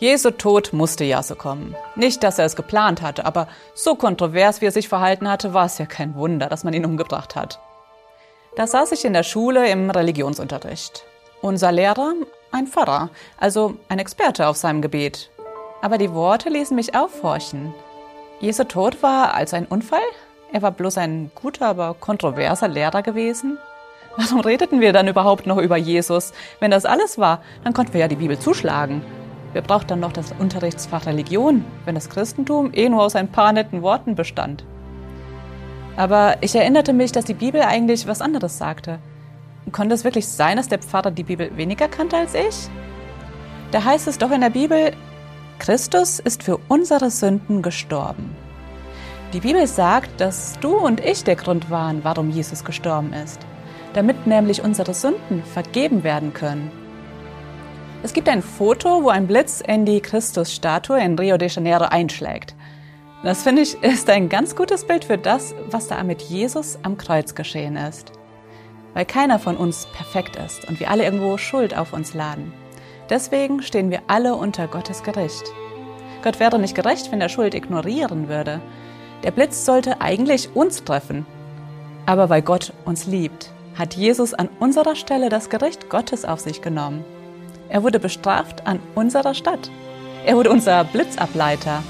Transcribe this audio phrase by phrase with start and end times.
[0.00, 1.76] Jesu Tod musste ja so kommen.
[1.94, 5.66] Nicht, dass er es geplant hatte, aber so kontrovers, wie er sich verhalten hatte, war
[5.66, 7.60] es ja kein Wunder, dass man ihn umgebracht hat.
[8.56, 11.04] Da saß ich in der Schule im Religionsunterricht.
[11.42, 12.14] Unser Lehrer,
[12.50, 15.28] ein Pfarrer, also ein Experte auf seinem Gebet.
[15.82, 17.74] Aber die Worte ließen mich aufhorchen.
[18.40, 20.00] Jesu Tod war als ein Unfall?
[20.50, 23.58] Er war bloß ein guter, aber kontroverser Lehrer gewesen?
[24.16, 26.32] Warum redeten wir dann überhaupt noch über Jesus?
[26.58, 29.02] Wenn das alles war, dann konnten wir ja die Bibel zuschlagen.
[29.52, 33.52] Wer braucht dann noch das Unterrichtsfach Religion, wenn das Christentum eh nur aus ein paar
[33.52, 34.64] netten Worten bestand?
[35.96, 38.98] Aber ich erinnerte mich, dass die Bibel eigentlich was anderes sagte.
[39.72, 42.68] Konnte es wirklich sein, dass der Pfarrer die Bibel weniger kannte als ich?
[43.72, 44.92] Da heißt es doch in der Bibel,
[45.58, 48.34] Christus ist für unsere Sünden gestorben.
[49.32, 53.40] Die Bibel sagt, dass du und ich der Grund waren, warum Jesus gestorben ist,
[53.92, 56.72] damit nämlich unsere Sünden vergeben werden können.
[58.02, 62.54] Es gibt ein Foto, wo ein Blitz in die Christusstatue in Rio de Janeiro einschlägt.
[63.22, 66.96] Das finde ich ist ein ganz gutes Bild für das, was da mit Jesus am
[66.96, 68.12] Kreuz geschehen ist.
[68.94, 72.54] Weil keiner von uns perfekt ist und wir alle irgendwo Schuld auf uns laden.
[73.10, 75.44] Deswegen stehen wir alle unter Gottes Gericht.
[76.22, 78.62] Gott wäre nicht gerecht, wenn er Schuld ignorieren würde.
[79.24, 81.26] Der Blitz sollte eigentlich uns treffen.
[82.06, 86.62] Aber weil Gott uns liebt, hat Jesus an unserer Stelle das Gericht Gottes auf sich
[86.62, 87.04] genommen.
[87.70, 89.70] Er wurde bestraft an unserer Stadt.
[90.26, 91.82] Er wurde unser Blitzableiter.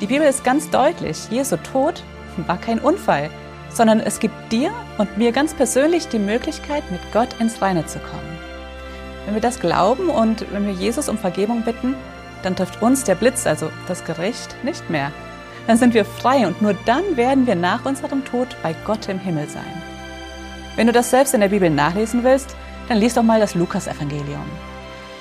[0.00, 2.02] Die Bibel ist ganz deutlich, Jesu Tod
[2.46, 3.28] war kein Unfall,
[3.70, 7.98] sondern es gibt dir und mir ganz persönlich die Möglichkeit, mit Gott ins Reine zu
[7.98, 8.38] kommen.
[9.24, 11.94] Wenn wir das glauben und wenn wir Jesus um Vergebung bitten,
[12.42, 15.10] dann trifft uns der Blitz, also das Gericht, nicht mehr.
[15.66, 19.18] Dann sind wir frei und nur dann werden wir nach unserem Tod bei Gott im
[19.18, 19.82] Himmel sein.
[20.76, 22.54] Wenn du das selbst in der Bibel nachlesen willst,
[22.88, 24.44] dann lies doch mal das Lukas-Evangelium.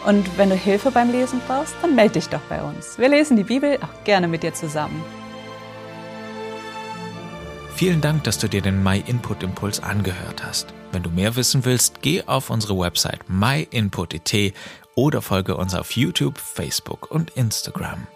[0.05, 2.97] Und wenn du Hilfe beim Lesen brauchst, dann melde dich doch bei uns.
[2.97, 5.03] Wir lesen die Bibel auch gerne mit dir zusammen.
[7.75, 10.73] Vielen Dank, dass du dir den My Input Impuls angehört hast.
[10.91, 14.53] Wenn du mehr wissen willst, geh auf unsere Website myinput.it
[14.95, 18.07] oder folge uns auf YouTube, Facebook und Instagram.